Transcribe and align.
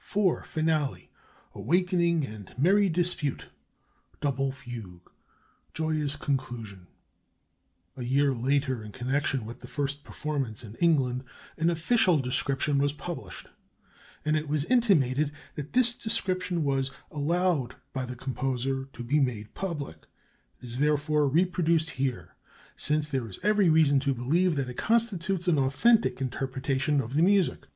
"IV. 0.00 0.46
FINALE: 0.46 1.10
Awakening 1.54 2.24
and 2.24 2.54
merry 2.58 2.88
dispute 2.88 3.48
(double 4.22 4.50
fugue). 4.50 5.10
Joyous 5.74 6.16
conclusion." 6.16 6.86
A 7.94 8.02
year 8.02 8.32
later, 8.32 8.82
in 8.82 8.92
connection 8.92 9.44
with 9.44 9.60
the 9.60 9.68
first 9.68 10.02
performance 10.02 10.64
in 10.64 10.74
England, 10.76 11.22
an 11.58 11.68
"official" 11.68 12.18
description 12.18 12.78
was 12.78 12.94
published, 12.94 13.48
and 14.24 14.38
it 14.38 14.48
was 14.48 14.64
intimated 14.64 15.30
that 15.54 15.74
this 15.74 15.94
description 15.94 16.64
was 16.64 16.90
"allowed" 17.10 17.74
by 17.92 18.06
the 18.06 18.16
composer 18.16 18.88
"to 18.94 19.04
be 19.04 19.20
made 19.20 19.52
public." 19.52 20.06
It 20.60 20.64
is 20.64 20.78
therefore 20.78 21.28
reproduced 21.28 21.90
here, 22.00 22.34
since 22.74 23.06
there 23.06 23.28
is 23.28 23.38
every 23.42 23.68
reason 23.68 24.00
to 24.00 24.14
believe 24.14 24.56
that 24.56 24.70
it 24.70 24.78
constitutes 24.78 25.46
an 25.46 25.58
authentic 25.58 26.22
interpretation 26.22 27.02
of 27.02 27.12
the 27.12 27.22
music. 27.22 27.66